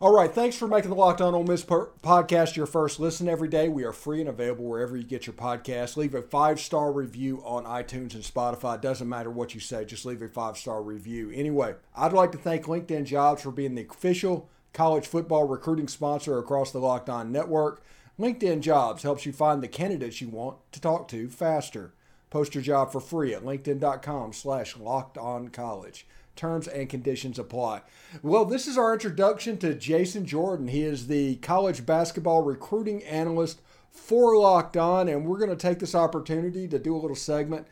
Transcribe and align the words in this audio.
All 0.00 0.14
right, 0.14 0.32
thanks 0.32 0.54
for 0.56 0.68
making 0.68 0.90
the 0.90 0.96
Locked 0.96 1.20
On 1.20 1.34
Ole 1.34 1.42
Miss 1.42 1.64
podcast 1.64 2.54
your 2.54 2.66
first 2.66 3.00
listen 3.00 3.28
every 3.28 3.48
day. 3.48 3.68
We 3.68 3.82
are 3.82 3.92
free 3.92 4.20
and 4.20 4.28
available 4.28 4.64
wherever 4.64 4.96
you 4.96 5.02
get 5.02 5.26
your 5.26 5.34
podcast. 5.34 5.96
Leave 5.96 6.14
a 6.14 6.22
five 6.22 6.60
star 6.60 6.92
review 6.92 7.42
on 7.44 7.64
iTunes 7.64 8.14
and 8.14 8.22
Spotify. 8.22 8.76
It 8.76 8.82
doesn't 8.82 9.08
matter 9.08 9.28
what 9.28 9.54
you 9.54 9.60
say, 9.60 9.84
just 9.84 10.06
leave 10.06 10.22
a 10.22 10.28
five 10.28 10.56
star 10.56 10.82
review. 10.84 11.32
Anyway, 11.34 11.74
I'd 11.96 12.12
like 12.12 12.30
to 12.30 12.38
thank 12.38 12.66
LinkedIn 12.66 13.06
Jobs 13.06 13.42
for 13.42 13.50
being 13.50 13.74
the 13.74 13.88
official 13.90 14.48
college 14.72 15.08
football 15.08 15.48
recruiting 15.48 15.88
sponsor 15.88 16.38
across 16.38 16.70
the 16.70 16.78
Locked 16.78 17.08
On 17.08 17.32
network. 17.32 17.82
LinkedIn 18.20 18.60
Jobs 18.60 19.02
helps 19.02 19.26
you 19.26 19.32
find 19.32 19.64
the 19.64 19.68
candidates 19.68 20.20
you 20.20 20.28
want 20.28 20.58
to 20.70 20.80
talk 20.80 21.08
to 21.08 21.28
faster. 21.28 21.92
Post 22.30 22.54
your 22.54 22.62
job 22.62 22.92
for 22.92 23.00
free 23.00 23.34
at 23.34 23.42
linkedin.com 23.42 24.32
slash 24.32 24.76
locked 24.76 25.18
on 25.18 25.48
college. 25.48 26.06
Terms 26.38 26.68
and 26.68 26.88
conditions 26.88 27.36
apply. 27.36 27.80
Well, 28.22 28.44
this 28.44 28.68
is 28.68 28.78
our 28.78 28.92
introduction 28.92 29.58
to 29.58 29.74
Jason 29.74 30.24
Jordan. 30.24 30.68
He 30.68 30.84
is 30.84 31.08
the 31.08 31.34
college 31.38 31.84
basketball 31.84 32.42
recruiting 32.42 33.02
analyst 33.02 33.60
for 33.90 34.38
Locked 34.38 34.76
On, 34.76 35.08
and 35.08 35.26
we're 35.26 35.38
going 35.38 35.50
to 35.50 35.56
take 35.56 35.80
this 35.80 35.96
opportunity 35.96 36.68
to 36.68 36.78
do 36.78 36.94
a 36.94 36.96
little 36.96 37.16
segment 37.16 37.66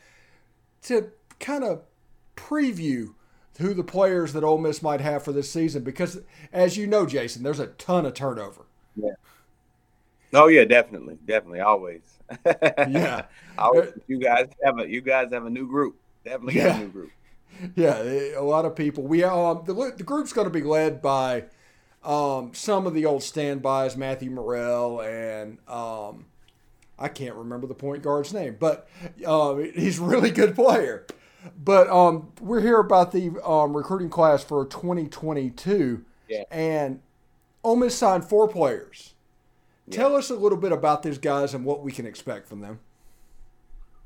to 0.81 1.11
kind 1.39 1.63
of 1.63 1.83
preview 2.35 3.13
who 3.57 3.73
the 3.73 3.85
players 3.85 4.33
that 4.33 4.43
Ole 4.43 4.57
Miss 4.57 4.81
might 4.81 4.99
have 4.99 5.23
for 5.23 5.31
this 5.31 5.49
season. 5.49 5.85
Because, 5.85 6.19
as 6.51 6.75
you 6.75 6.87
know, 6.87 7.05
Jason, 7.05 7.43
there's 7.43 7.61
a 7.61 7.67
ton 7.67 8.05
of 8.05 8.15
turnover. 8.15 8.65
Yeah. 8.97 9.13
Oh 10.33 10.47
yeah, 10.47 10.65
definitely, 10.65 11.17
definitely, 11.25 11.61
always. 11.61 12.01
yeah. 12.45 13.27
Always, 13.57 13.93
you 14.07 14.19
guys 14.19 14.49
have 14.61 14.77
a 14.77 14.89
you 14.89 14.99
guys 14.99 15.31
have 15.31 15.45
a 15.45 15.49
new 15.49 15.69
group. 15.69 15.95
Definitely 16.25 16.55
yeah. 16.55 16.63
have 16.63 16.81
a 16.81 16.83
new 16.83 16.89
group. 16.89 17.11
Yeah, 17.75 18.01
a 18.35 18.41
lot 18.41 18.65
of 18.65 18.75
people. 18.75 19.03
We 19.03 19.23
um 19.23 19.63
the 19.65 19.73
the 19.97 20.03
group's 20.03 20.33
going 20.33 20.47
to 20.47 20.53
be 20.53 20.61
led 20.61 21.01
by 21.01 21.45
um 22.03 22.53
some 22.53 22.85
of 22.85 22.93
the 22.93 23.05
old 23.05 23.23
standbys, 23.23 23.97
Matthew 23.97 24.29
Murrell 24.29 25.01
and 25.01 25.57
um 25.67 26.25
I 26.99 27.07
can't 27.09 27.35
remember 27.35 27.67
the 27.67 27.75
point 27.75 28.01
guard's 28.01 28.33
name, 28.33 28.57
but 28.59 28.87
um, 29.25 29.71
he's 29.75 29.99
a 29.99 30.03
really 30.03 30.31
good 30.31 30.55
player. 30.55 31.05
But 31.63 31.89
um, 31.89 32.31
we're 32.41 32.61
here 32.61 32.79
about 32.79 33.11
the 33.11 33.31
um, 33.45 33.77
recruiting 33.77 34.09
class 34.09 34.43
for 34.43 34.65
2022, 34.65 36.03
yeah. 36.27 36.43
and 36.49 37.01
Ole 37.63 37.75
Miss 37.75 37.95
signed 37.95 38.25
four 38.25 38.47
players. 38.47 39.13
Yeah. 39.85 39.97
Tell 39.97 40.15
us 40.15 40.29
a 40.29 40.35
little 40.35 40.57
bit 40.57 40.71
about 40.71 41.03
these 41.03 41.19
guys 41.19 41.53
and 41.53 41.63
what 41.63 41.83
we 41.83 41.91
can 41.91 42.05
expect 42.05 42.47
from 42.47 42.61
them. 42.61 42.79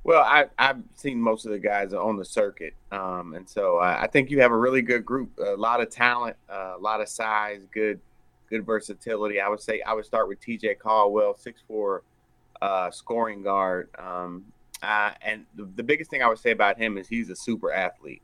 Well, 0.03 0.23
I, 0.23 0.45
I've 0.57 0.81
seen 0.95 1.21
most 1.21 1.45
of 1.45 1.51
the 1.51 1.59
guys 1.59 1.93
on 1.93 2.17
the 2.17 2.25
circuit, 2.25 2.73
um, 2.91 3.35
and 3.35 3.47
so 3.47 3.77
I, 3.77 4.07
think 4.07 4.31
you 4.31 4.41
have 4.41 4.51
a 4.51 4.57
really 4.57 4.81
good 4.81 5.05
group. 5.05 5.29
A 5.37 5.55
lot 5.55 5.79
of 5.79 5.91
talent, 5.91 6.37
uh, 6.49 6.73
a 6.75 6.79
lot 6.79 7.01
of 7.01 7.07
size, 7.07 7.61
good, 7.71 7.99
good 8.49 8.65
versatility. 8.65 9.39
I 9.39 9.47
would 9.47 9.61
say 9.61 9.81
I 9.81 9.93
would 9.93 10.05
start 10.05 10.27
with 10.27 10.41
T.J. 10.41 10.75
Caldwell, 10.75 11.35
six 11.35 11.61
four, 11.67 12.01
uh, 12.63 12.89
scoring 12.89 13.43
guard. 13.43 13.89
Um, 13.99 14.45
and 14.81 15.45
the, 15.55 15.69
the, 15.75 15.83
biggest 15.83 16.09
thing 16.09 16.23
I 16.23 16.27
would 16.27 16.39
say 16.39 16.49
about 16.49 16.77
him 16.77 16.97
is 16.97 17.07
he's 17.07 17.29
a 17.29 17.35
super 17.35 17.71
athlete. 17.71 18.23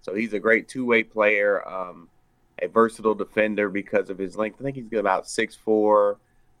So 0.00 0.14
he's 0.14 0.32
a 0.32 0.38
great 0.38 0.66
two 0.66 0.86
way 0.86 1.02
player, 1.02 1.66
um, 1.68 2.08
a 2.62 2.68
versatile 2.68 3.14
defender 3.14 3.68
because 3.68 4.08
of 4.08 4.16
his 4.16 4.36
length. 4.36 4.56
I 4.60 4.64
think 4.64 4.76
he's 4.76 4.98
about 4.98 5.28
six 5.28 5.54
four, 5.54 6.18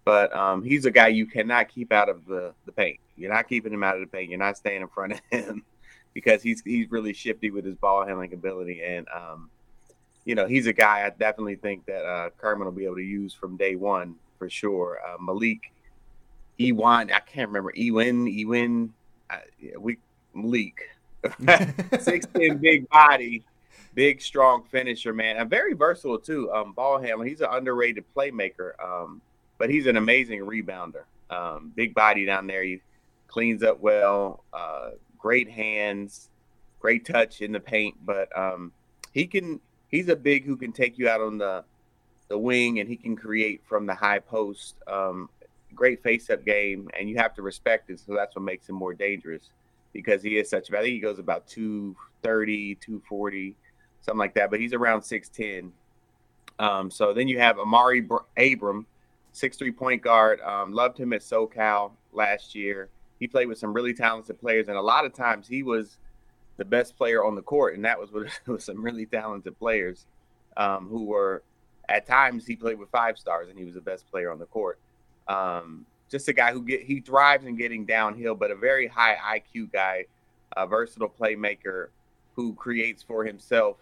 but 0.08 0.34
um, 0.34 0.62
he's 0.62 0.86
a 0.86 0.90
guy 0.90 1.08
you 1.08 1.26
cannot 1.26 1.68
keep 1.68 1.92
out 1.92 2.08
of 2.08 2.24
the, 2.24 2.54
the 2.64 2.72
paint. 2.72 2.98
You're 3.18 3.30
not 3.30 3.46
keeping 3.46 3.74
him 3.74 3.84
out 3.84 3.96
of 3.96 4.00
the 4.00 4.06
paint. 4.06 4.30
You're 4.30 4.38
not 4.38 4.56
staying 4.56 4.80
in 4.80 4.88
front 4.88 5.12
of 5.12 5.20
him 5.30 5.62
because 6.14 6.42
he's 6.42 6.62
he's 6.62 6.90
really 6.90 7.12
shifty 7.12 7.50
with 7.50 7.66
his 7.66 7.74
ball 7.74 8.06
handling 8.06 8.32
ability. 8.32 8.82
And 8.82 9.06
um, 9.14 9.50
you 10.24 10.34
know, 10.34 10.46
he's 10.46 10.66
a 10.66 10.72
guy 10.72 11.04
I 11.04 11.10
definitely 11.10 11.56
think 11.56 11.84
that 11.84 12.06
uh, 12.06 12.30
Kermit 12.38 12.64
will 12.64 12.72
be 12.72 12.86
able 12.86 12.96
to 12.96 13.02
use 13.02 13.34
from 13.34 13.58
day 13.58 13.76
one 13.76 14.14
for 14.38 14.48
sure. 14.48 14.98
Uh, 15.06 15.18
Malique 15.18 15.72
Ewin, 16.56 17.12
I 17.12 17.20
can't 17.20 17.48
remember 17.48 17.74
Ewin 17.76 18.28
Ewin. 18.28 18.94
Uh, 19.28 19.36
we 19.78 19.98
Malique, 20.34 20.80
six 22.00 22.24
ten, 22.34 22.56
big 22.56 22.88
body, 22.88 23.44
big 23.92 24.22
strong 24.22 24.64
finisher, 24.70 25.12
man, 25.12 25.36
and 25.36 25.50
very 25.50 25.74
versatile 25.74 26.18
too. 26.18 26.50
Um, 26.50 26.72
ball 26.72 26.98
handler. 26.98 27.26
He's 27.26 27.42
an 27.42 27.48
underrated 27.50 28.04
playmaker. 28.16 28.70
Um, 28.82 29.20
but 29.58 29.70
he's 29.70 29.86
an 29.86 29.96
amazing 29.96 30.40
rebounder. 30.40 31.02
Um, 31.30 31.72
big 31.74 31.94
body 31.94 32.24
down 32.24 32.46
there. 32.46 32.62
He 32.62 32.80
cleans 33.26 33.62
up 33.62 33.80
well, 33.80 34.44
uh, 34.52 34.90
great 35.18 35.50
hands, 35.50 36.30
great 36.80 37.04
touch 37.04 37.42
in 37.42 37.52
the 37.52 37.60
paint. 37.60 37.96
But 38.04 38.36
um, 38.36 38.72
he 39.12 39.26
can. 39.26 39.60
He's 39.88 40.08
a 40.08 40.16
big 40.16 40.44
who 40.44 40.56
can 40.56 40.72
take 40.72 40.98
you 40.98 41.08
out 41.08 41.20
on 41.20 41.38
the 41.38 41.64
the 42.28 42.38
wing, 42.38 42.78
and 42.80 42.88
he 42.88 42.96
can 42.96 43.16
create 43.16 43.62
from 43.68 43.86
the 43.86 43.94
high 43.94 44.18
post. 44.20 44.76
Um, 44.86 45.28
great 45.74 46.02
face-up 46.02 46.44
game, 46.44 46.90
and 46.98 47.08
you 47.08 47.16
have 47.16 47.34
to 47.34 47.42
respect 47.42 47.88
it. 47.88 48.00
So 48.00 48.14
that's 48.14 48.34
what 48.34 48.42
makes 48.42 48.68
him 48.68 48.74
more 48.74 48.94
dangerous 48.94 49.50
because 49.92 50.22
he 50.22 50.36
is 50.36 50.50
such. 50.50 50.72
I 50.72 50.82
think 50.82 50.92
he 50.94 51.00
goes 51.00 51.18
about 51.18 51.46
230, 51.46 52.74
240, 52.76 53.54
something 54.00 54.18
like 54.18 54.34
that. 54.34 54.50
But 54.50 54.60
he's 54.60 54.72
around 54.72 55.02
6'10. 55.02 55.70
Um, 56.58 56.90
so 56.90 57.14
then 57.14 57.28
you 57.28 57.38
have 57.38 57.58
Amari 57.58 58.06
Abram, 58.36 58.86
six-three 59.38 59.72
point 59.72 60.02
guard. 60.02 60.40
Um, 60.40 60.72
loved 60.72 60.98
him 60.98 61.12
at 61.12 61.20
SoCal 61.20 61.92
last 62.12 62.54
year 62.54 62.88
he 63.18 63.26
played 63.26 63.46
with 63.46 63.58
some 63.58 63.72
really 63.72 63.94
talented 63.94 64.38
players, 64.40 64.68
and 64.68 64.76
a 64.76 64.82
lot 64.82 65.04
of 65.04 65.12
times 65.12 65.48
he 65.48 65.62
was 65.62 65.98
the 66.56 66.64
best 66.64 66.96
player 66.96 67.24
on 67.24 67.34
the 67.34 67.42
court, 67.42 67.74
and 67.74 67.84
that 67.84 67.98
was 67.98 68.10
with, 68.12 68.32
with 68.46 68.62
some 68.62 68.82
really 68.82 69.06
talented 69.06 69.58
players 69.58 70.06
um, 70.56 70.88
who 70.88 71.04
were 71.04 71.42
at 71.88 72.06
times 72.06 72.46
he 72.46 72.54
played 72.54 72.78
with 72.78 72.90
five 72.90 73.18
stars, 73.18 73.48
and 73.48 73.58
he 73.58 73.64
was 73.64 73.74
the 73.74 73.80
best 73.80 74.08
player 74.10 74.30
on 74.30 74.38
the 74.38 74.46
court. 74.46 74.78
Um, 75.26 75.86
just 76.10 76.28
a 76.28 76.32
guy 76.32 76.52
who 76.52 76.62
get 76.62 76.82
he 76.82 77.00
thrives 77.00 77.44
in 77.44 77.56
getting 77.56 77.84
downhill, 77.84 78.34
but 78.34 78.50
a 78.50 78.56
very 78.56 78.86
high 78.86 79.40
IQ 79.40 79.72
guy, 79.72 80.06
a 80.56 80.66
versatile 80.66 81.12
playmaker 81.20 81.88
who 82.34 82.54
creates 82.54 83.02
for 83.02 83.24
himself, 83.24 83.76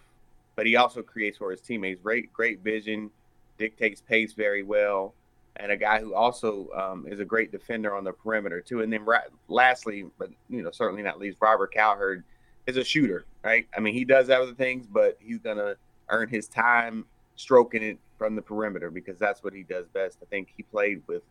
but 0.55 0.67
he 0.67 0.77
also 0.77 1.03
creates 1.03 1.37
for 1.39 1.51
his 1.51 1.61
teammates. 1.61 2.01
Great, 2.03 2.33
great 2.33 2.61
vision, 2.61 3.11
dictates 3.59 4.01
pace 4.01 4.33
very 4.33 4.63
well 4.63 5.15
and 5.59 5.73
a 5.73 5.77
guy 5.77 6.01
who 6.01 6.15
also 6.15 6.69
um, 6.77 7.07
is 7.09 7.21
a 7.21 7.25
great 7.25 7.53
defender 7.53 7.95
on 7.95 8.05
the 8.05 8.13
perimeter 8.13 8.61
too. 8.61 8.83
And 8.83 8.93
then 8.93 9.07
lastly, 9.49 10.07
but 10.19 10.31
you 10.49 10.63
know 10.63 10.71
certainly 10.71 11.03
not 11.03 11.19
least, 11.19 11.39
Robert 11.41 11.73
Cowherd 11.73 12.25
is 12.67 12.77
a 12.77 12.85
shooter, 12.85 13.25
right? 13.45 13.67
I 13.77 13.81
mean, 13.81 13.95
he 13.95 14.05
does 14.05 14.29
other 14.31 14.55
things, 14.55 14.87
but 14.87 15.17
he's 15.21 15.39
gonna 15.39 15.77
earn 16.09 16.29
his 16.29 16.49
time 16.49 17.05
stroking 17.37 17.83
it 17.83 17.99
from 18.19 18.35
the 18.35 18.43
perimeter 18.43 18.91
because 18.91 19.19
that's 19.19 19.43
what 19.43 19.53
he 19.53 19.63
does 19.63 19.87
best. 19.89 20.19
I 20.23 20.27
think 20.27 20.53
he 20.57 20.63
played 20.63 21.03
with 21.07 21.23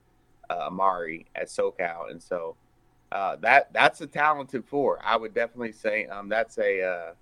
uh, 0.49 0.67
Amari 0.67 1.25
at 1.35 1.47
SoCal, 1.47 2.11
and 2.11 2.21
so 2.21 2.55
uh, 3.11 3.35
that 3.37 3.71
that's 3.73 4.01
a 4.01 4.07
talented 4.07 4.65
four. 4.65 4.99
I 5.03 5.17
would 5.17 5.33
definitely 5.33 5.71
say 5.71 6.05
um, 6.07 6.29
that's 6.29 6.57
a 6.57 6.81
uh, 6.83 7.13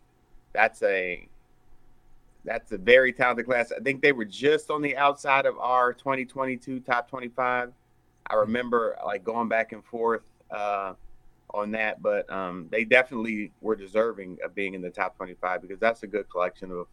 that's 0.54 0.82
a 0.84 1.28
that's 2.46 2.72
a 2.72 2.78
very 2.78 3.14
talented 3.14 3.46
class. 3.46 3.72
I 3.72 3.82
think 3.82 4.02
they 4.02 4.12
were 4.12 4.26
just 4.26 4.70
on 4.70 4.82
the 4.82 4.98
outside 4.98 5.46
of 5.46 5.58
our 5.58 5.94
2022 5.94 6.82
top 6.82 7.10
25. 7.10 7.72
I 8.28 8.36
remember 8.36 8.98
like 9.06 9.24
going 9.24 9.48
back 9.48 9.72
and 9.72 9.84
forth 9.84 10.24
uh, 10.52 10.94
on 11.54 11.72
that, 11.72 12.02
but 12.02 12.32
um, 12.32 12.68
they 12.72 12.84
definitely 12.84 13.52
were 13.62 13.76
deserving 13.76 14.40
of 14.44 14.56
being 14.56 14.74
in 14.74 14.82
the 14.82 14.90
top 14.90 15.16
25 15.18 15.62
because 15.62 15.80
that's 15.80 16.04
a 16.04 16.08
good 16.08 16.30
collection 16.30 16.72
of 16.72 16.88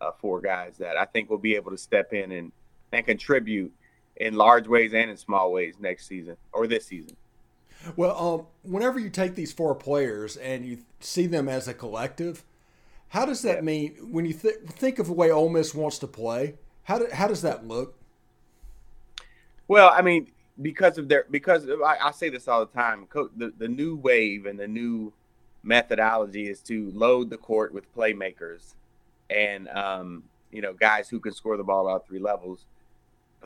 uh, 0.00 0.10
four 0.20 0.40
guys 0.40 0.76
that 0.78 0.96
I 0.96 1.04
think 1.04 1.30
will 1.30 1.38
be 1.38 1.54
able 1.54 1.70
to 1.70 1.78
step 1.78 2.12
in 2.12 2.32
and, 2.32 2.52
and 2.92 3.06
contribute 3.06 3.72
in 4.16 4.34
large 4.34 4.68
ways 4.68 4.92
and 4.94 5.10
in 5.10 5.16
small 5.16 5.52
ways 5.52 5.76
next 5.80 6.06
season 6.06 6.36
or 6.52 6.66
this 6.66 6.86
season. 6.86 7.16
Well, 7.96 8.16
um, 8.16 8.46
whenever 8.62 8.98
you 8.98 9.10
take 9.10 9.34
these 9.34 9.52
four 9.52 9.74
players 9.74 10.36
and 10.36 10.64
you 10.64 10.78
see 11.00 11.26
them 11.26 11.48
as 11.48 11.66
a 11.66 11.74
collective, 11.74 12.44
how 13.12 13.26
does 13.26 13.42
that 13.42 13.56
yeah. 13.56 13.60
mean 13.60 13.96
when 14.10 14.24
you 14.24 14.32
th- 14.32 14.56
think 14.68 14.98
of 14.98 15.06
the 15.06 15.12
way 15.12 15.30
Ole 15.30 15.50
Miss 15.50 15.74
wants 15.74 15.98
to 15.98 16.06
play? 16.06 16.54
How 16.84 16.98
do, 16.98 17.08
how 17.12 17.28
does 17.28 17.42
that 17.42 17.68
look? 17.68 17.94
Well, 19.68 19.92
I 19.94 20.00
mean, 20.00 20.32
because 20.62 20.96
of 20.96 21.08
their 21.08 21.26
because 21.30 21.68
I, 21.68 21.98
I 22.04 22.10
say 22.12 22.30
this 22.30 22.48
all 22.48 22.64
the 22.64 22.72
time. 22.72 23.06
The 23.36 23.52
the 23.58 23.68
new 23.68 23.96
wave 23.96 24.46
and 24.46 24.58
the 24.58 24.66
new 24.66 25.12
methodology 25.62 26.48
is 26.48 26.60
to 26.62 26.90
load 26.92 27.28
the 27.28 27.36
court 27.36 27.74
with 27.74 27.94
playmakers 27.94 28.76
and 29.28 29.68
um, 29.68 30.22
you 30.50 30.62
know 30.62 30.72
guys 30.72 31.10
who 31.10 31.20
can 31.20 31.34
score 31.34 31.58
the 31.58 31.64
ball 31.64 31.90
out 31.90 32.06
three 32.06 32.18
levels. 32.18 32.64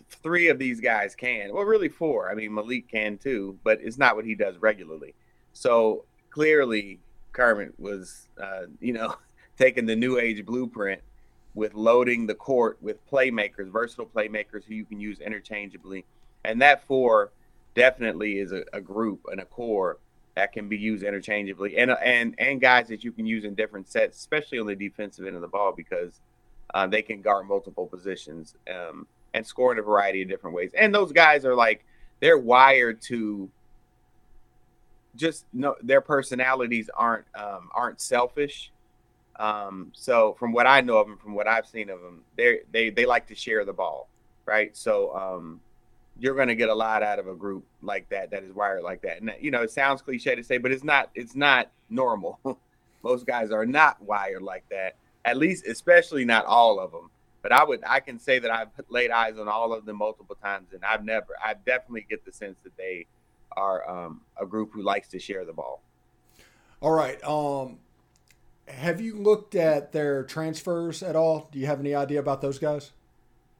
Three 0.09 0.47
of 0.47 0.61
these 0.61 0.81
guys 0.81 1.17
can. 1.17 1.53
Well, 1.53 1.65
really 1.65 1.89
four. 1.89 2.31
I 2.31 2.35
mean, 2.37 2.53
Malique 2.53 2.87
can 2.89 3.19
too, 3.19 3.59
but 3.65 3.81
it's 3.83 3.99
not 3.99 4.15
what 4.15 4.27
he 4.27 4.37
does 4.37 4.59
regularly. 4.59 5.15
So 5.55 6.05
clearly, 6.31 7.01
Kermit 7.33 7.75
was, 7.81 8.29
uh, 8.41 8.67
you 8.79 8.93
know, 8.93 9.17
taking 9.59 9.87
the 9.87 9.97
new 9.97 10.19
age 10.19 10.45
blueprint 10.45 11.01
with 11.55 11.75
loading 11.75 12.27
the 12.27 12.35
court 12.35 12.79
with 12.81 13.05
playmakers, 13.11 13.71
versatile 13.71 14.07
playmakers 14.07 14.65
who 14.65 14.75
you 14.75 14.85
can 14.85 15.01
use 15.01 15.21
interchangeably. 15.21 16.05
And 16.45 16.61
that 16.63 16.87
four 16.87 17.33
definitely 17.75 18.39
is 18.39 18.53
a, 18.53 18.65
a 18.73 18.81
group 18.81 19.27
and 19.31 19.41
a 19.41 19.45
core 19.45 19.99
that 20.35 20.53
can 20.53 20.69
be 20.69 20.77
used 20.77 21.03
interchangeably 21.03 21.79
and 21.79 21.91
and 21.91 22.35
and 22.37 22.61
guys 22.61 22.89
that 22.89 23.03
you 23.03 23.11
can 23.11 23.25
use 23.25 23.45
in 23.45 23.55
different 23.55 23.89
sets, 23.89 24.19
especially 24.19 24.59
on 24.59 24.67
the 24.67 24.77
defensive 24.77 25.27
end 25.27 25.35
of 25.35 25.41
the 25.41 25.49
ball 25.49 25.73
because 25.73 26.21
uh, 26.75 26.87
they 26.87 27.01
can 27.01 27.23
guard 27.23 27.49
multiple 27.49 27.87
positions. 27.87 28.55
Um, 28.71 29.07
and 29.37 29.47
score 29.47 29.71
in 29.71 29.79
a 29.79 29.83
variety 29.83 30.23
of 30.23 30.29
different 30.29 30.57
ways. 30.57 30.71
And 30.77 30.95
those 30.95 31.13
guys 31.13 31.45
are 31.45 31.55
like 31.55 31.85
they're 32.21 32.39
wired 32.39 33.03
to 33.03 33.51
just 35.15 35.45
no 35.53 35.77
their 35.83 36.01
personalities 36.01 36.91
aren't 36.95 37.27
um, 37.35 37.69
aren't 37.73 38.01
selfish. 38.01 38.73
Um, 39.39 39.93
so 39.95 40.35
from 40.39 40.53
what 40.53 40.67
I 40.67 40.81
know 40.81 40.99
of 40.99 41.07
them, 41.07 41.19
from 41.19 41.35
what 41.35 41.47
I've 41.47 41.67
seen 41.67 41.91
of 41.91 42.01
them, 42.01 42.23
they 42.37 42.61
they 42.73 42.91
they 42.91 43.07
like 43.07 43.27
to 43.29 43.35
share 43.35 43.65
the 43.65 43.73
ball, 43.73 44.09
right? 44.47 44.77
So 44.77 45.15
um, 45.15 45.61
you're 46.19 46.35
going 46.35 46.49
to 46.49 46.55
get 46.55 46.69
a 46.69 46.75
lot 46.75 47.03
out 47.03 47.19
of 47.19 47.29
a 47.29 47.35
group 47.35 47.65
like 47.83 48.09
that 48.09 48.31
that 48.31 48.43
is 48.43 48.53
wired 48.53 48.83
like 48.83 49.03
that. 49.03 49.21
And 49.21 49.33
you 49.41 49.51
know, 49.51 49.63
it 49.63 49.71
sounds 49.71 50.03
cliche 50.03 50.35
to 50.35 50.43
say, 50.43 50.59
but 50.59 50.73
it's 50.73 50.85
not 50.85 51.11
it's 51.15 51.35
not 51.35 51.71
normal. 51.91 52.41
Most 53.03 53.27
guys 53.27 53.51
are 53.51 53.67
not 53.67 54.01
wired 54.03 54.43
like 54.43 54.65
that. 54.71 54.97
At 55.25 55.37
least, 55.37 55.67
especially 55.67 56.25
not 56.25 56.45
all 56.47 56.81
of 56.81 56.93
them. 56.93 57.11
But 57.43 57.53
I 57.53 57.63
would 57.63 57.83
I 57.87 58.01
can 58.01 58.19
say 58.19 58.39
that 58.39 58.51
I've 58.51 58.69
laid 58.89 59.11
eyes 59.11 59.39
on 59.39 59.49
all 59.49 59.73
of 59.73 59.85
them 59.85 59.97
multiple 59.97 60.37
times, 60.43 60.69
and 60.73 60.85
I've 60.85 61.05
never 61.05 61.35
I 61.45 61.55
definitely 61.55 62.07
get 62.09 62.25
the 62.25 62.33
sense 62.33 62.57
that 62.65 62.77
they 62.77 63.07
are 63.57 63.89
um, 63.89 64.23
a 64.41 64.47
group 64.47 64.73
who 64.73 64.83
likes 64.83 65.09
to 65.09 65.19
share 65.19 65.45
the 65.45 65.53
ball. 65.53 65.83
All 66.81 66.93
right. 66.93 67.23
Um, 67.25 67.79
have 68.69 69.01
you 69.01 69.17
looked 69.17 69.55
at 69.55 69.93
their 69.93 70.25
transfers 70.25 71.03
at 71.03 71.17
all? 71.17 71.49
Do 71.53 71.59
you 71.59 71.67
have 71.67 71.81
any 71.81 71.95
idea 71.95 72.21
about 72.21 72.41
those 72.41 72.59
guys? 72.59 72.93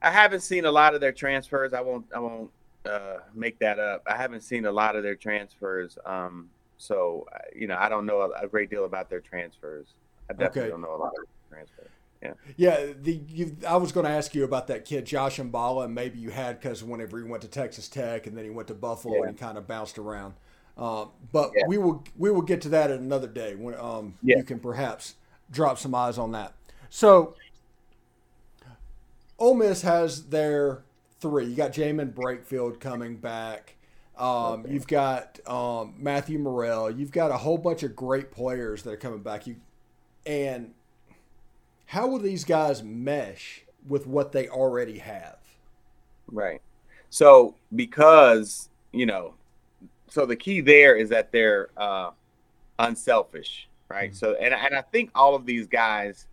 I 0.01 0.11
haven't 0.11 0.41
seen 0.41 0.65
a 0.65 0.71
lot 0.71 0.93
of 0.93 1.01
their 1.01 1.11
transfers. 1.11 1.73
I 1.73 1.81
won't. 1.81 2.05
I 2.15 2.19
won't 2.19 2.51
uh, 2.85 3.17
make 3.33 3.59
that 3.59 3.79
up. 3.79 4.03
I 4.07 4.15
haven't 4.15 4.41
seen 4.41 4.65
a 4.65 4.71
lot 4.71 4.95
of 4.95 5.03
their 5.03 5.15
transfers. 5.15 5.97
Um, 6.05 6.49
so 6.77 7.25
you 7.55 7.67
know, 7.67 7.77
I 7.77 7.89
don't 7.89 8.05
know 8.05 8.21
a, 8.21 8.45
a, 8.45 8.47
great 8.47 8.69
deal 8.69 8.85
about 8.85 9.09
their 9.09 9.19
transfers. 9.19 9.87
I 10.29 10.33
definitely 10.33 10.61
okay. 10.61 10.69
don't 10.69 10.81
know 10.81 10.95
a 10.95 10.97
lot 10.97 11.13
of 11.19 11.27
transfers. 11.49 11.89
Yeah. 12.21 12.33
Yeah. 12.55 12.93
The 13.01 13.13
you, 13.27 13.57
I 13.67 13.77
was 13.77 13.91
going 13.91 14.05
to 14.05 14.11
ask 14.11 14.35
you 14.35 14.43
about 14.43 14.67
that 14.67 14.85
kid 14.85 15.05
Josh 15.05 15.37
Mballa, 15.37 15.85
and 15.85 15.95
maybe 15.95 16.19
you 16.19 16.29
had 16.29 16.59
because 16.59 16.83
whenever 16.83 17.17
he 17.17 17.23
went 17.23 17.41
to 17.43 17.47
Texas 17.47 17.87
Tech 17.87 18.27
and 18.27 18.37
then 18.37 18.43
he 18.43 18.49
went 18.49 18.67
to 18.67 18.73
Buffalo 18.73 19.15
yeah. 19.15 19.21
and 19.23 19.31
he 19.31 19.35
kind 19.35 19.57
of 19.57 19.67
bounced 19.67 19.97
around. 19.97 20.35
Um, 20.77 21.09
but 21.31 21.51
yeah. 21.55 21.63
we 21.67 21.77
will 21.77 22.03
we 22.17 22.29
will 22.29 22.41
get 22.41 22.61
to 22.61 22.69
that 22.69 22.91
at 22.91 22.99
another 22.99 23.27
day 23.27 23.55
when 23.55 23.75
um, 23.75 24.13
yeah. 24.21 24.37
you 24.37 24.43
can 24.43 24.59
perhaps 24.59 25.15
drop 25.51 25.77
some 25.79 25.95
eyes 25.95 26.17
on 26.17 26.31
that. 26.33 26.53
So 26.89 27.35
Ole 29.39 29.55
Miss 29.55 29.81
has 29.81 30.25
their 30.25 30.83
three. 31.19 31.45
You 31.45 31.55
got 31.55 31.73
Jaemyn 31.73 32.13
Brakefield 32.13 32.79
coming 32.79 33.17
back. 33.17 33.75
Um, 34.17 34.61
okay. 34.61 34.73
You've 34.73 34.87
got 34.87 35.39
um, 35.47 35.95
Matthew 35.97 36.39
Murrell. 36.39 36.89
You've 36.91 37.11
got 37.11 37.31
a 37.31 37.37
whole 37.37 37.57
bunch 37.57 37.83
of 37.83 37.95
great 37.95 38.31
players 38.31 38.83
that 38.83 38.91
are 38.91 38.97
coming 38.97 39.19
back. 39.19 39.47
You 39.47 39.57
and 40.25 40.73
how 41.85 42.07
will 42.07 42.19
these 42.19 42.43
guys 42.43 42.83
mesh 42.83 43.63
with 43.87 44.05
what 44.05 44.31
they 44.31 44.47
already 44.47 44.99
have? 44.99 45.37
Right. 46.31 46.61
So 47.09 47.55
because 47.75 48.69
you 48.91 49.05
know, 49.05 49.33
so 50.09 50.25
the 50.25 50.35
key 50.35 50.61
there 50.61 50.95
is 50.95 51.09
that 51.09 51.31
they're 51.31 51.69
uh, 51.77 52.11
unselfish, 52.79 53.67
right? 53.89 54.11
Mm-hmm. 54.11 54.17
So 54.17 54.35
and 54.35 54.53
and 54.53 54.75
I 54.75 54.81
think 54.81 55.11
all 55.15 55.35
of 55.35 55.45
these 55.45 55.67
guys 55.67 56.27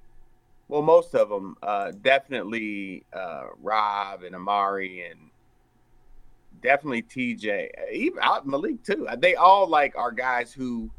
well, 0.68 0.82
most 0.82 1.14
of 1.14 1.28
them, 1.28 1.56
uh, 1.62 1.92
definitely 2.02 3.04
uh, 3.12 3.44
Rob 3.62 4.22
and 4.22 4.34
Amari 4.34 5.04
and 5.04 5.30
definitely 6.62 7.02
TJ, 7.02 7.68
even 7.92 8.18
Malique 8.20 8.82
too. 8.84 9.06
They 9.18 9.34
all 9.34 9.68
like 9.68 9.96
are 9.96 10.12
guys 10.12 10.52
who, 10.52 10.90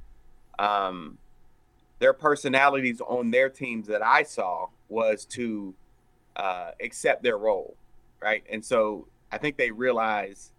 um, 0.59 1.17
their 1.99 2.13
personalities 2.13 3.01
on 3.01 3.31
their 3.31 3.49
teams 3.49 3.87
that 3.87 4.03
I 4.03 4.23
saw 4.23 4.67
was 4.89 5.25
to 5.25 5.73
uh, 6.35 6.71
accept 6.81 7.23
their 7.23 7.37
role, 7.37 7.75
right? 8.21 8.43
And 8.51 8.63
so 8.63 9.07
I 9.31 9.37
think 9.39 9.57
they 9.57 9.71
realize 9.71 10.51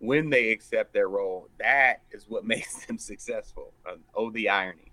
when 0.00 0.30
they 0.30 0.50
accept 0.50 0.92
their 0.92 1.08
role, 1.08 1.48
that 1.58 2.02
is 2.12 2.26
what 2.28 2.44
makes 2.46 2.86
them 2.86 2.98
successful. 2.98 3.72
oh, 4.14 4.30
the 4.30 4.48
irony! 4.48 4.92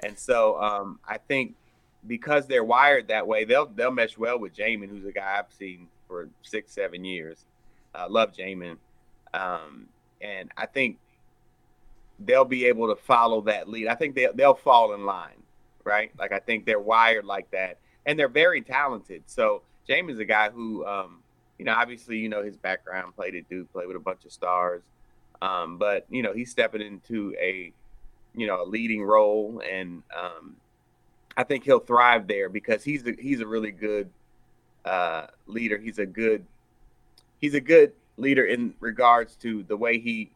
And 0.00 0.18
so 0.18 0.60
um, 0.60 0.98
I 1.06 1.18
think 1.18 1.54
because 2.06 2.46
they're 2.46 2.64
wired 2.64 3.08
that 3.08 3.26
way, 3.26 3.44
they'll 3.44 3.66
they'll 3.66 3.90
mesh 3.92 4.18
well 4.18 4.38
with 4.38 4.54
Jaemyn, 4.54 4.88
who's 4.88 5.04
a 5.04 5.12
guy 5.12 5.36
I've 5.38 5.52
seen 5.52 5.88
for 6.08 6.28
six, 6.42 6.72
seven 6.72 7.04
years. 7.04 7.44
I 7.94 8.04
uh, 8.04 8.08
love 8.08 8.32
Jaemyn. 8.32 8.76
Um, 9.34 9.88
and 10.20 10.50
I 10.56 10.66
think 10.66 10.98
they'll 12.18 12.44
be 12.44 12.66
able 12.66 12.94
to 12.94 13.00
follow 13.00 13.40
that 13.42 13.68
lead. 13.68 13.88
I 13.88 13.94
think 13.94 14.14
they 14.14 14.28
they'll 14.34 14.54
fall 14.54 14.94
in 14.94 15.04
line, 15.04 15.42
right? 15.84 16.12
Like 16.18 16.32
I 16.32 16.38
think 16.38 16.66
they're 16.66 16.80
wired 16.80 17.24
like 17.24 17.50
that, 17.52 17.78
and 18.06 18.18
they're 18.18 18.28
very 18.28 18.62
talented. 18.62 19.22
So 19.26 19.62
Jaemyn's 19.88 20.18
a 20.18 20.24
guy 20.24 20.50
who, 20.50 20.86
um, 20.86 21.21
you 21.58 21.64
know, 21.64 21.74
obviously 21.74 22.18
you 22.18 22.28
know 22.28 22.42
his 22.42 22.56
background, 22.56 23.14
played 23.14 23.34
at 23.34 23.48
Duke, 23.48 23.72
played 23.72 23.86
with 23.86 23.96
a 23.96 24.00
bunch 24.00 24.24
of 24.24 24.32
stars, 24.32 24.82
um, 25.40 25.78
but 25.78 26.06
you 26.10 26.22
know 26.22 26.32
he's 26.32 26.50
stepping 26.50 26.80
into 26.80 27.34
a, 27.40 27.72
you 28.34 28.46
know, 28.46 28.62
a 28.62 28.66
leading 28.66 29.02
role, 29.02 29.62
and 29.68 30.02
um, 30.16 30.56
I 31.36 31.44
think 31.44 31.64
he'll 31.64 31.80
thrive 31.80 32.26
there 32.26 32.48
because 32.48 32.84
he's 32.84 33.06
a, 33.06 33.12
he's 33.18 33.40
a 33.40 33.46
really 33.46 33.70
good 33.70 34.10
uh, 34.84 35.26
leader. 35.46 35.78
He's 35.78 35.98
a 35.98 36.06
good 36.06 36.44
he's 37.40 37.54
a 37.54 37.60
good 37.60 37.92
leader 38.16 38.44
in 38.44 38.74
regards 38.80 39.36
to 39.36 39.62
the 39.64 39.76
way 39.76 39.98
he 39.98 40.30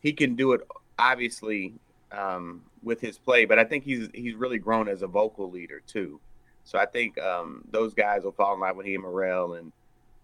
he 0.00 0.12
can 0.12 0.36
do 0.36 0.52
it. 0.52 0.60
Obviously, 0.98 1.74
um, 2.12 2.62
with 2.82 3.00
his 3.00 3.18
play, 3.18 3.44
but 3.44 3.58
I 3.58 3.64
think 3.64 3.84
he's 3.84 4.08
he's 4.12 4.34
really 4.34 4.58
grown 4.58 4.88
as 4.88 5.02
a 5.02 5.06
vocal 5.06 5.50
leader 5.50 5.80
too. 5.86 6.20
So 6.64 6.78
I 6.78 6.86
think 6.86 7.18
um, 7.18 7.64
those 7.70 7.94
guys 7.94 8.24
will 8.24 8.32
fall 8.32 8.54
in 8.54 8.60
line 8.60 8.76
with 8.76 8.86
him, 8.86 9.02
Murrell, 9.02 9.54
and, 9.54 9.64
and 9.64 9.72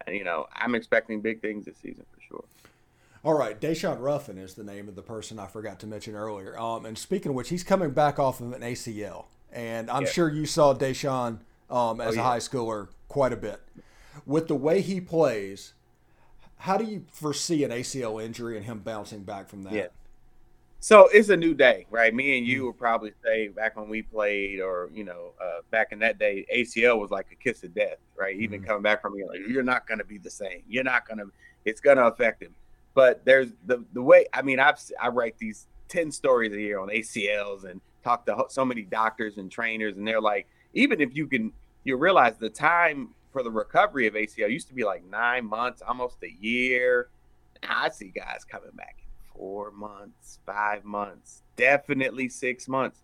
you 0.07 0.23
know 0.23 0.47
I'm 0.53 0.75
expecting 0.75 1.21
big 1.21 1.41
things 1.41 1.65
this 1.65 1.77
season 1.77 2.05
for 2.13 2.21
sure. 2.21 2.43
All 3.23 3.33
right, 3.33 3.59
Daeshun 3.59 3.99
Ruffin 3.99 4.37
is 4.37 4.53
the 4.53 4.63
name 4.63 4.87
of 4.87 4.95
the 4.95 5.01
person 5.01 5.39
I 5.39 5.47
forgot 5.47 5.79
to 5.81 5.87
mention 5.87 6.15
earlier. 6.15 6.57
Um, 6.57 6.85
and 6.85 6.97
speaking 6.97 7.29
of 7.29 7.35
which, 7.35 7.49
he's 7.49 7.63
coming 7.63 7.91
back 7.91 8.19
off 8.19 8.39
of 8.39 8.53
an 8.53 8.61
ACL 8.61 9.25
and 9.51 9.89
I'm 9.89 10.03
yeah. 10.03 10.09
sure 10.09 10.29
you 10.31 10.45
saw 10.45 10.73
Daeshun 10.73 11.39
um, 11.69 12.01
as 12.01 12.13
oh, 12.13 12.15
yeah. 12.15 12.21
a 12.21 12.23
high 12.23 12.37
schooler 12.39 12.89
quite 13.07 13.33
a 13.33 13.37
bit. 13.37 13.61
With 14.25 14.47
the 14.47 14.55
way 14.55 14.81
he 14.81 14.99
plays, 14.99 15.73
how 16.57 16.77
do 16.77 16.85
you 16.85 17.05
foresee 17.11 17.63
an 17.63 17.71
ACL 17.71 18.23
injury 18.23 18.57
and 18.57 18.65
him 18.65 18.79
bouncing 18.79 19.23
back 19.23 19.47
from 19.47 19.63
that? 19.63 19.73
Yeah. 19.73 19.87
So 20.79 21.09
it's 21.11 21.29
a 21.29 21.37
new 21.37 21.53
day, 21.53 21.87
right? 21.89 22.13
Me 22.13 22.37
and 22.37 22.45
you 22.45 22.63
will 22.63 22.73
probably 22.73 23.11
say 23.23 23.47
back 23.47 23.75
when 23.75 23.89
we 23.89 24.03
played, 24.03 24.59
or 24.59 24.89
you 24.93 25.03
know, 25.03 25.33
uh, 25.41 25.61
back 25.71 25.91
in 25.91 25.99
that 25.99 26.19
day, 26.19 26.45
ACL 26.55 26.99
was 26.99 27.09
like 27.09 27.27
a 27.31 27.35
kiss 27.35 27.63
of 27.63 27.73
death, 27.73 27.97
right? 28.15 28.35
Even 28.35 28.59
mm-hmm. 28.59 28.67
coming 28.67 28.83
back 28.83 29.01
from 29.01 29.13
it, 29.17 29.27
like 29.27 29.39
you're 29.47 29.63
not 29.63 29.87
going 29.87 29.97
to 29.97 30.05
be 30.05 30.17
the 30.17 30.29
same. 30.29 30.61
You're 30.67 30.83
not 30.83 31.07
going 31.07 31.17
to. 31.17 31.31
It's 31.65 31.81
going 31.81 31.97
to 31.97 32.05
affect 32.05 32.41
him. 32.41 32.53
But 32.93 33.25
there's 33.25 33.49
the 33.65 33.83
the 33.93 34.01
way. 34.01 34.27
I 34.33 34.43
mean, 34.43 34.59
I've 34.59 34.79
I 35.01 35.07
write 35.07 35.37
these 35.39 35.67
ten 35.87 36.11
stories 36.11 36.53
a 36.53 36.61
year 36.61 36.79
on 36.79 36.89
ACLs 36.89 37.69
and 37.69 37.81
talk 38.03 38.25
to 38.27 38.45
so 38.49 38.63
many 38.63 38.83
doctors 38.83 39.37
and 39.37 39.51
trainers, 39.51 39.97
and 39.97 40.07
they're 40.07 40.21
like, 40.21 40.47
even 40.73 41.01
if 41.01 41.15
you 41.15 41.25
can, 41.27 41.51
you 41.85 41.97
realize 41.97 42.37
the 42.37 42.49
time 42.49 43.09
for 43.33 43.41
the 43.41 43.51
recovery 43.51 44.05
of 44.05 44.13
ACL 44.13 44.49
used 44.49 44.67
to 44.67 44.75
be 44.75 44.83
like 44.83 45.03
nine 45.09 45.45
months, 45.45 45.81
almost 45.81 46.17
a 46.23 46.31
year. 46.39 47.09
Now 47.63 47.83
I 47.83 47.89
see 47.89 48.09
guys 48.09 48.45
coming 48.45 48.71
back 48.75 49.06
four 49.37 49.71
months, 49.71 50.39
five 50.45 50.83
months, 50.83 51.43
definitely 51.55 52.29
six 52.29 52.67
months, 52.67 52.99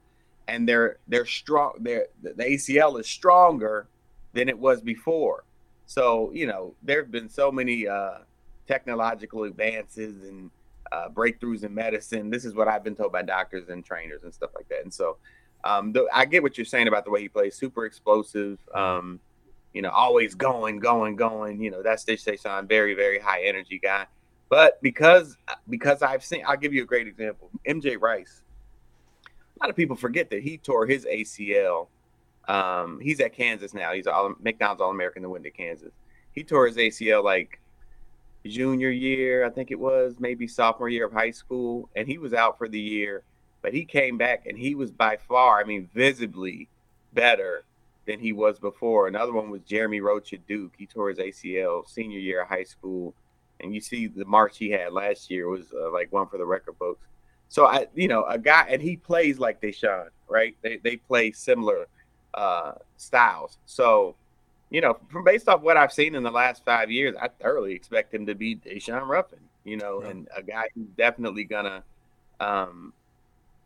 and 0.48 0.68
they're 0.68 0.98
they're 1.08 1.26
strong. 1.26 1.74
They're 1.80 2.08
the 2.22 2.34
ACL 2.34 3.00
is 3.00 3.08
stronger 3.08 3.88
than 4.34 4.50
it 4.50 4.58
was 4.58 4.82
before. 4.82 5.44
So 5.86 6.32
you 6.34 6.48
know 6.48 6.74
there 6.84 7.02
have 7.02 7.12
been 7.12 7.30
so 7.30 7.52
many 7.52 7.88
uh, 7.88 8.20
technological 8.68 9.44
advances 9.44 10.24
and 10.28 10.50
uh, 10.92 11.10
breakthroughs 11.10 11.64
in 11.64 11.74
medicine. 11.74 12.30
This 12.30 12.46
is 12.46 12.54
what 12.54 12.68
I've 12.68 12.84
been 12.84 12.96
told 12.96 13.12
by 13.12 13.24
doctors 13.24 13.70
and 13.70 13.84
trainers 13.84 14.24
and 14.24 14.34
stuff 14.34 14.52
like 14.56 14.70
that. 14.70 14.84
And 14.84 14.94
so 14.94 15.18
um, 15.64 15.94
I 16.14 16.26
get 16.26 16.44
what 16.44 16.58
you're 16.58 16.66
saying 16.66 16.88
about 16.88 17.06
the 17.06 17.12
way 17.12 17.22
he 17.22 17.30
plays. 17.30 17.56
Super 17.56 17.86
explosive. 17.86 18.60
Um, 18.74 19.20
you 19.74 19.82
know, 19.82 19.90
always 19.90 20.36
going, 20.36 20.80
going, 20.80 21.16
going. 21.16 21.62
You 21.62 21.72
know, 21.72 21.82
that's 21.82 22.04
Stitch 22.04 22.24
Daeshun, 22.24 22.68
very, 22.68 22.94
very 22.94 23.20
high 23.20 23.44
energy 23.44 23.80
guy. 23.80 24.06
But 24.54 24.80
because 24.84 25.36
because 25.68 26.04
I've 26.04 26.24
seen, 26.24 26.44
I'll 26.48 26.58
give 26.58 26.76
you 26.76 26.84
a 26.84 26.86
great 26.86 27.08
example. 27.08 27.50
MJ 27.68 28.00
Rice. 28.00 28.44
A 29.26 29.64
lot 29.64 29.72
of 29.72 29.76
people 29.76 29.96
forget 29.96 30.30
that 30.30 30.44
he 30.44 30.60
tore 30.60 30.86
his 30.86 31.06
ACL. 31.06 31.88
Um, 32.48 33.00
he's 33.00 33.20
at 33.20 33.34
Kansas 33.34 33.74
now. 33.74 33.94
He's 33.94 34.06
all 34.06 34.36
McDonald's 34.44 34.80
All 34.80 34.92
American 34.92 35.24
that 35.24 35.30
went 35.30 35.44
to 35.46 35.50
Kansas. 35.50 35.92
He 36.34 36.44
tore 36.44 36.68
his 36.68 36.78
ACL 36.78 37.24
like 37.24 37.60
junior 38.46 38.92
year, 38.92 39.44
I 39.44 39.50
think 39.50 39.72
it 39.72 39.80
was, 39.80 40.18
maybe 40.20 40.46
sophomore 40.46 40.88
year 40.88 41.08
of 41.08 41.14
high 41.14 41.32
school, 41.32 41.90
and 41.96 42.08
he 42.08 42.20
was 42.20 42.36
out 42.36 42.60
for 42.60 42.68
the 42.68 42.80
year. 42.80 43.24
But 43.64 43.74
he 43.74 43.86
came 43.86 44.20
back 44.20 44.46
and 44.46 44.56
he 44.56 44.76
was 44.76 44.92
by 44.92 45.18
far, 45.18 45.62
I 45.62 45.64
mean, 45.64 45.90
visibly 45.96 46.70
better 47.12 47.64
than 48.06 48.20
he 48.20 48.34
was 48.34 48.60
before. 48.60 49.08
Another 49.08 49.34
one 49.34 49.50
was 49.50 49.62
Jeremy 49.64 50.00
Roach 50.00 50.32
at 50.32 50.46
Duke. 50.46 50.74
He 50.78 50.86
tore 50.86 51.10
his 51.10 51.18
ACL 51.18 51.90
senior 51.90 52.20
year 52.20 52.44
of 52.44 52.50
high 52.50 52.66
school, 52.66 53.16
and 53.64 53.74
you 53.74 53.82
see 53.82 54.08
the 54.08 54.26
march 54.26 54.58
he 54.58 54.70
had 54.70 54.94
last 54.94 55.32
year 55.32 55.48
was 55.48 55.74
uh, 55.74 55.92
like 55.92 56.12
one 56.12 56.28
for 56.28 56.38
the 56.38 56.46
record 56.46 56.78
books. 56.78 57.06
So 57.50 57.66
I, 57.66 57.88
you 57.94 58.08
know, 58.08 58.26
a 58.26 58.38
guy, 58.38 58.66
and 58.70 58.82
he 58.82 58.98
plays 58.98 59.40
like 59.40 59.62
Daeshun, 59.62 60.08
right? 60.28 60.56
They 60.62 60.78
they 60.78 60.98
play 60.98 61.32
similar 61.32 61.88
uh, 62.34 62.74
styles. 62.98 63.58
So 63.66 64.16
you 64.70 64.82
know, 64.82 64.98
from 65.10 65.24
based 65.24 65.48
off 65.48 65.62
what 65.62 65.78
I've 65.78 65.94
seen 65.94 66.16
in 66.16 66.24
the 66.24 66.32
last 66.32 66.66
five 66.66 66.90
years, 66.90 67.16
I 67.22 67.28
thoroughly 67.28 67.74
expect 67.74 68.14
him 68.14 68.26
to 68.26 68.36
be 68.36 68.56
Daeshun 68.56 69.08
Ruffin. 69.08 69.40
You 69.64 69.78
know, 69.78 70.02
yeah. 70.02 70.10
and 70.10 70.28
a 70.36 70.42
guy 70.42 70.66
who's 70.74 70.88
definitely 70.98 71.44
gonna 71.44 71.84
um, 72.40 72.92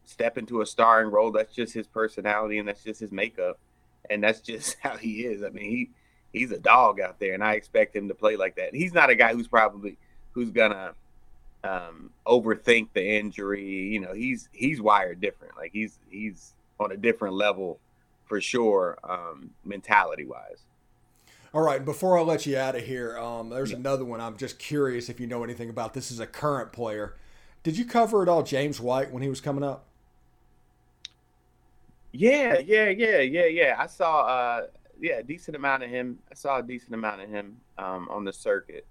step 0.04 0.38
into 0.38 0.62
a 0.62 0.66
starring 0.66 1.10
role. 1.10 1.32
That's 1.32 1.56
just 1.56 1.74
his 1.74 1.88
personality, 1.88 2.60
and 2.60 2.68
that's 2.68 2.84
just 2.84 3.00
his 3.00 3.12
makeup, 3.12 3.58
and 4.10 4.22
that's 4.22 4.42
just 4.42 4.75
how 4.82 4.98
he 4.98 5.22
is. 5.22 5.44
I 5.44 5.50
mean, 5.50 5.70
he 5.70 5.89
he's 6.38 6.51
a 6.51 6.60
dog 6.60 7.00
out 7.00 7.20
there, 7.20 7.34
and 7.34 7.44
I 7.44 7.53
expect 7.53 7.96
him 7.96 8.08
to 8.08 8.15
play 8.15 8.36
like 8.36 8.56
that. 8.56 8.74
He's 8.74 8.94
not 8.94 9.10
a 9.10 9.15
guy 9.15 9.34
who's 9.34 9.48
probably 9.48 9.98
who's 10.32 10.51
gonna 10.51 10.94
um, 11.63 12.12
overthink 12.25 12.89
the 12.94 13.03
injury. 13.03 13.63
You 13.65 14.00
know, 14.00 14.13
he's 14.13 14.50
he's 14.51 14.82
wired 14.82 15.22
different. 15.22 15.56
Like 15.58 15.72
he's 15.74 16.00
he's 16.10 16.53
on 16.79 16.91
a 16.91 16.98
different 16.98 17.36
level 17.36 17.79
for 18.25 18.41
sure, 18.41 18.98
um, 19.03 19.51
mentality 19.65 20.25
wise. 20.25 20.65
All 21.53 21.62
right, 21.62 21.84
before 21.84 22.20
I 22.20 22.22
let 22.22 22.46
you 22.46 22.58
out 22.58 22.75
of 22.75 22.84
here, 22.84 23.17
um, 23.17 23.50
there's 23.50 23.72
yeah. 23.72 23.77
another 23.77 24.06
one. 24.06 24.20
I'm 24.20 24.38
just 24.38 24.60
curious 24.60 25.10
if 25.10 25.20
you 25.20 25.27
know 25.27 25.44
anything 25.44 25.70
about. 25.70 25.94
This 25.94 26.12
is 26.12 26.20
a 26.20 26.27
current 26.27 26.72
player. 26.72 27.15
Did 27.63 27.77
you 27.77 27.86
cover 27.86 28.22
at 28.22 28.29
all 28.29 28.44
James 28.44 28.79
White 28.79 29.12
when 29.12 29.24
he 29.24 29.29
was 29.29 29.41
coming 29.41 29.63
up? 29.63 29.86
Yeah, 32.12 32.60
yeah, 32.60 32.89
yeah, 32.89 33.20
yeah, 33.20 33.46
yeah. 33.46 33.75
I 33.77 33.88
saw, 33.88 34.22
uh, 34.22 34.67
yeah, 35.00 35.20
a 35.20 35.24
decent 35.24 35.56
amount 35.56 35.84
of 35.84 35.89
him. 35.89 36.20
I 36.32 36.36
saw 36.36 36.60
a 36.60 36.63
decent 36.63 36.94
amount 36.94 37.22
of 37.22 37.30
him 37.30 37.58
um, 37.77 38.08
on 38.10 38.24
the 38.24 38.34
circuit. 38.34 38.86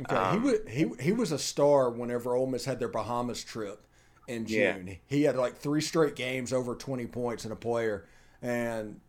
Okay, 0.00 0.14
um, 0.14 0.40
he 0.40 0.48
was 0.48 0.58
he 0.68 1.04
he 1.04 1.12
was 1.12 1.32
a 1.32 1.38
star 1.38 1.90
whenever 1.90 2.36
Ole 2.36 2.46
Miss 2.46 2.64
had 2.64 2.78
their 2.78 2.88
Bahamas 2.88 3.42
trip 3.42 3.84
in 4.28 4.46
June. 4.46 4.86
Yeah. 4.86 4.94
He 5.06 5.22
had 5.24 5.36
like 5.36 5.56
three 5.56 5.80
straight 5.80 6.14
games 6.14 6.52
over 6.52 6.74
20 6.74 7.06
points 7.06 7.44
in 7.44 7.52
a 7.52 7.56
player, 7.56 8.06
and 8.42 9.00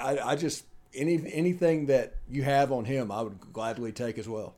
I, 0.00 0.18
I 0.18 0.36
just 0.36 0.64
any 0.94 1.20
anything 1.32 1.86
that 1.86 2.14
you 2.28 2.42
have 2.42 2.72
on 2.72 2.84
him, 2.84 3.10
I 3.10 3.22
would 3.22 3.40
gladly 3.52 3.92
take 3.92 4.18
as 4.18 4.28
well. 4.28 4.54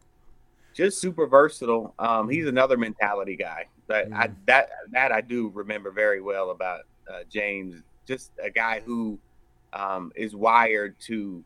Just 0.74 1.00
super 1.00 1.26
versatile. 1.26 1.94
Um, 1.98 2.28
he's 2.28 2.46
another 2.46 2.76
mentality 2.76 3.36
guy. 3.36 3.66
That 3.86 4.10
mm 4.10 4.14
I 4.14 4.30
that 4.46 4.70
that 4.92 5.12
I 5.12 5.20
do 5.20 5.50
remember 5.54 5.90
very 5.90 6.20
well 6.20 6.50
about 6.50 6.82
uh, 7.10 7.20
James. 7.30 7.82
Just 8.06 8.30
a 8.42 8.50
guy 8.50 8.80
who 8.80 9.18
um, 9.72 10.12
is 10.14 10.34
wired 10.34 10.98
to 11.00 11.44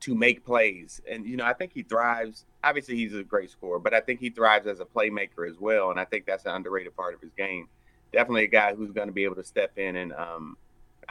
to 0.00 0.14
make 0.14 0.44
plays, 0.44 1.00
and 1.10 1.26
you 1.26 1.36
know 1.36 1.44
I 1.44 1.52
think 1.52 1.72
he 1.72 1.82
thrives. 1.82 2.44
Obviously, 2.62 2.96
he's 2.96 3.14
a 3.14 3.22
great 3.22 3.50
scorer, 3.50 3.78
but 3.78 3.94
I 3.94 4.00
think 4.00 4.20
he 4.20 4.30
thrives 4.30 4.66
as 4.66 4.80
a 4.80 4.84
playmaker 4.84 5.48
as 5.48 5.58
well, 5.58 5.90
and 5.90 5.98
I 5.98 6.04
think 6.04 6.26
that's 6.26 6.44
an 6.44 6.52
underrated 6.52 6.96
part 6.96 7.14
of 7.14 7.20
his 7.20 7.32
game. 7.36 7.68
Definitely 8.12 8.44
a 8.44 8.48
guy 8.48 8.74
who's 8.74 8.92
going 8.92 9.06
to 9.06 9.12
be 9.12 9.24
able 9.24 9.36
to 9.36 9.44
step 9.44 9.78
in 9.78 9.96
and 9.96 10.12
um, 10.12 10.56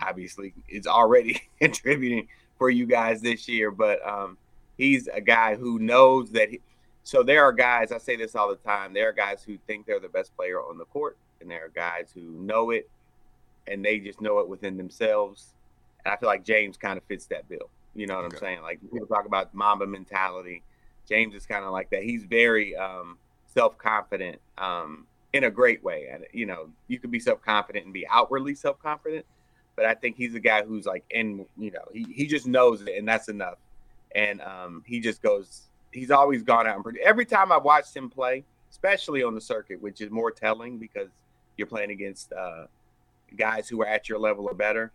obviously 0.02 0.54
is 0.68 0.88
already 0.88 1.42
contributing 1.62 2.28
for 2.58 2.70
you 2.70 2.86
guys 2.86 3.22
this 3.22 3.48
year, 3.48 3.72
but 3.72 4.06
um, 4.08 4.38
he's 4.78 5.08
a 5.08 5.22
guy 5.22 5.56
who 5.56 5.80
knows 5.80 6.32
that. 6.32 6.50
He, 6.50 6.62
so 7.04 7.24
there 7.24 7.44
are 7.44 7.54
guys. 7.54 7.92
I 7.92 7.98
say 7.98 8.16
this 8.16 8.36
all 8.36 8.50
the 8.50 8.56
time. 8.58 8.94
There 8.94 9.10
are 9.10 9.14
guys 9.14 9.44
who 9.44 9.58
think 9.66 9.86
they're 9.86 10.00
the 10.00 10.10
best 10.10 10.36
player 10.36 10.60
on 10.62 10.78
the 10.78 10.86
court, 10.86 11.18
and 11.42 11.50
there 11.50 11.66
are 11.66 11.70
guys 11.70 12.10
who 12.14 12.22
know 12.22 12.72
it, 12.72 12.90
and 13.68 13.84
they 13.84 14.00
just 14.00 14.22
know 14.22 14.40
it 14.40 14.50
within 14.50 14.78
themselves. 14.78 15.54
I 16.10 16.18
feel 16.18 16.28
like 16.28 16.44
James 16.44 16.78
kind 16.78 16.98
of 16.98 17.04
fits 17.04 17.26
that 17.28 17.48
bill. 17.50 17.70
You 17.96 18.08
know 18.08 18.16
what 18.16 18.26
okay. 18.26 18.36
I'm 18.36 18.40
saying? 18.40 18.62
Like 18.62 18.80
people 18.92 19.08
talk 19.08 19.26
about 19.26 19.54
Mamba 19.54 19.88
mentality. 19.88 20.64
James 21.08 21.34
is 21.34 21.46
kind 21.46 21.66
of 21.66 21.72
like 21.72 21.90
that. 21.90 22.04
He's 22.04 22.24
very 22.24 22.76
um, 22.76 23.18
self 23.54 23.78
confident 23.78 24.40
um, 24.58 25.08
in 25.34 25.46
a 25.46 25.52
great 25.52 25.84
way, 25.84 26.08
and 26.12 26.26
you 26.32 26.46
know 26.46 26.70
you 26.88 27.00
could 27.00 27.12
be 27.12 27.20
self 27.20 27.42
confident 27.42 27.86
and 27.86 27.94
be 27.94 28.08
outwardly 28.08 28.56
self 28.56 28.82
confident, 28.82 29.26
but 29.80 29.88
I 29.88 29.94
think 29.94 30.18
he's 30.18 30.36
a 30.36 30.42
guy 30.42 30.62
who's 30.62 30.86
like 30.86 31.06
in, 31.10 31.46
you 31.58 31.72
know, 31.72 31.86
he, 31.94 32.04
he 32.04 32.28
just 32.28 32.46
knows 32.46 32.82
it 32.82 32.98
and 32.98 33.08
that's 33.08 33.30
enough. 33.30 33.60
And 34.14 34.42
um, 34.42 34.84
he 34.86 35.00
just 35.00 35.22
goes, 35.22 35.70
he's 35.94 36.12
always 36.12 36.44
gone 36.44 36.68
out 36.68 36.76
and 36.76 36.84
pretty. 36.84 37.00
Every 37.00 37.26
time 37.26 37.50
I've 37.54 37.64
watched 37.64 37.96
him 37.96 38.10
play, 38.10 38.44
especially 38.72 39.24
on 39.24 39.36
the 39.36 39.40
circuit, 39.40 39.82
which 39.82 40.02
is 40.02 40.12
more 40.12 40.32
telling 40.32 40.80
because 40.80 41.08
you're 41.56 41.66
playing 41.66 41.92
against 41.92 42.34
uh, 42.34 42.66
guys 43.38 43.70
who 43.70 43.82
are 43.82 43.88
at 43.88 44.10
your 44.10 44.20
level 44.20 44.50
or 44.50 44.54
better. 44.54 44.92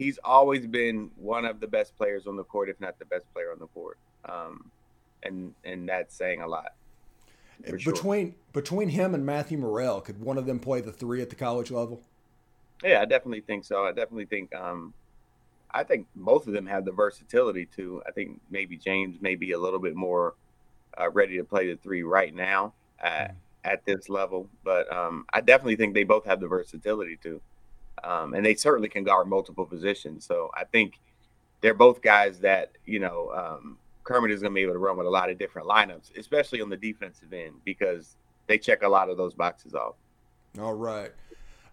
He's 0.00 0.18
always 0.24 0.66
been 0.66 1.10
one 1.16 1.44
of 1.44 1.60
the 1.60 1.66
best 1.66 1.94
players 1.94 2.26
on 2.26 2.34
the 2.34 2.42
court, 2.44 2.70
if 2.70 2.80
not 2.80 2.98
the 2.98 3.04
best 3.04 3.30
player 3.34 3.52
on 3.52 3.58
the 3.58 3.66
court. 3.66 3.98
Um, 4.24 4.70
and 5.22 5.52
and 5.62 5.86
that's 5.86 6.14
saying 6.14 6.40
a 6.40 6.48
lot. 6.48 6.72
Between 7.62 8.28
sure. 8.28 8.34
between 8.54 8.88
him 8.88 9.14
and 9.14 9.26
Matthew 9.26 9.58
Murrell, 9.58 10.00
could 10.00 10.18
one 10.18 10.38
of 10.38 10.46
them 10.46 10.58
play 10.58 10.80
the 10.80 10.90
three 10.90 11.20
at 11.20 11.28
the 11.28 11.36
college 11.36 11.70
level? 11.70 12.00
Yeah, 12.82 13.02
I 13.02 13.04
definitely 13.04 13.42
think 13.42 13.66
so. 13.66 13.84
I 13.84 13.88
definitely 13.88 14.24
think 14.24 14.54
um, 14.54 14.94
I 15.70 15.84
think 15.84 16.06
both 16.16 16.46
of 16.46 16.54
them 16.54 16.66
have 16.66 16.86
the 16.86 16.92
versatility 16.92 17.66
to. 17.76 18.02
I 18.08 18.10
think 18.12 18.40
maybe 18.50 18.78
James 18.78 19.20
may 19.20 19.34
be 19.34 19.52
a 19.52 19.58
little 19.58 19.80
bit 19.80 19.94
more 19.94 20.32
uh, 20.98 21.10
ready 21.10 21.36
to 21.36 21.44
play 21.44 21.68
the 21.70 21.76
three 21.76 22.02
right 22.02 22.34
now 22.34 22.72
at, 22.98 23.32
mm. 23.32 23.34
at 23.64 23.84
this 23.84 24.08
level, 24.08 24.48
but 24.64 24.90
um, 24.90 25.26
I 25.32 25.42
definitely 25.42 25.76
think 25.76 25.92
they 25.92 26.04
both 26.04 26.24
have 26.24 26.40
the 26.40 26.48
versatility 26.48 27.18
to, 27.22 27.40
um, 28.04 28.34
and 28.34 28.44
they 28.44 28.54
certainly 28.54 28.88
can 28.88 29.04
guard 29.04 29.28
multiple 29.28 29.64
positions. 29.64 30.24
So 30.24 30.50
I 30.56 30.64
think 30.64 30.98
they're 31.60 31.74
both 31.74 32.02
guys 32.02 32.40
that 32.40 32.72
you 32.84 32.98
know 32.98 33.30
um, 33.34 33.78
Kermit 34.04 34.30
is 34.30 34.40
going 34.40 34.52
to 34.52 34.54
be 34.54 34.62
able 34.62 34.72
to 34.72 34.78
run 34.78 34.96
with 34.96 35.06
a 35.06 35.10
lot 35.10 35.30
of 35.30 35.38
different 35.38 35.68
lineups, 35.68 36.16
especially 36.16 36.60
on 36.60 36.70
the 36.70 36.76
defensive 36.76 37.32
end 37.32 37.54
because 37.64 38.16
they 38.46 38.58
check 38.58 38.82
a 38.82 38.88
lot 38.88 39.08
of 39.08 39.16
those 39.16 39.34
boxes 39.34 39.74
off. 39.74 39.94
All 40.58 40.74
right. 40.74 41.12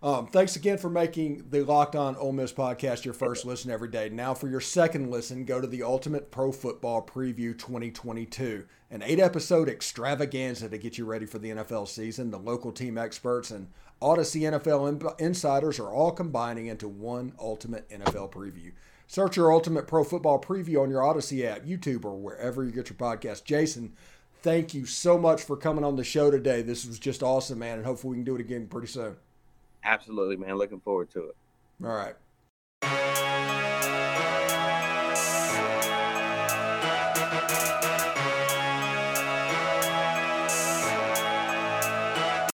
Um, 0.03 0.27
thanks 0.27 0.55
again 0.55 0.77
for 0.77 0.91
making 0.91 1.45
the 1.49 1.63
Locked 1.63 1.95
On 1.95 2.15
Ole 2.17 2.31
Miss 2.31 2.53
podcast 2.53 3.03
your 3.03 3.15
first 3.15 3.45
listen 3.45 3.71
every 3.71 3.89
day. 3.89 4.09
Now, 4.09 4.35
for 4.35 4.47
your 4.47 4.59
second 4.59 5.09
listen, 5.09 5.43
go 5.43 5.59
to 5.59 5.65
the 5.65 5.81
Ultimate 5.81 6.29
Pro 6.29 6.51
Football 6.51 7.03
Preview 7.03 7.57
2022, 7.57 8.65
an 8.91 9.01
eight 9.01 9.19
episode 9.19 9.67
extravaganza 9.67 10.69
to 10.69 10.77
get 10.77 10.99
you 10.99 11.05
ready 11.05 11.25
for 11.25 11.39
the 11.39 11.49
NFL 11.49 11.87
season. 11.87 12.29
The 12.29 12.37
local 12.37 12.71
team 12.71 12.95
experts 12.95 13.49
and 13.49 13.69
Audacy 14.01 14.41
NFL 14.41 15.19
insiders 15.19 15.79
are 15.79 15.91
all 15.91 16.11
combining 16.11 16.67
into 16.67 16.87
one 16.87 17.33
Ultimate 17.39 17.89
NFL 17.89 18.31
preview. 18.31 18.71
Search 19.07 19.37
your 19.37 19.51
Ultimate 19.51 19.87
Pro 19.87 20.03
Football 20.03 20.39
Preview 20.39 20.81
on 20.81 20.89
your 20.89 21.01
Audacy 21.01 21.45
app, 21.45 21.65
YouTube, 21.65 22.05
or 22.05 22.15
wherever 22.15 22.63
you 22.63 22.71
get 22.71 22.89
your 22.89 22.97
podcast. 22.97 23.43
Jason, 23.45 23.93
thank 24.43 24.73
you 24.73 24.85
so 24.85 25.17
much 25.17 25.41
for 25.41 25.57
coming 25.57 25.83
on 25.83 25.95
the 25.95 26.03
show 26.03 26.29
today. 26.29 26.61
This 26.61 26.85
was 26.85 26.99
just 26.99 27.23
awesome, 27.23 27.59
man, 27.59 27.77
and 27.77 27.85
hopefully 27.85 28.11
we 28.11 28.17
can 28.17 28.25
do 28.25 28.35
it 28.35 28.41
again 28.41 28.67
pretty 28.67 28.87
soon. 28.87 29.15
Absolutely, 29.83 30.35
man. 30.35 30.57
Looking 30.57 30.81
forward 30.81 31.09
to 31.11 31.29
it. 31.29 31.35
All 31.83 32.13
right. 32.83 33.56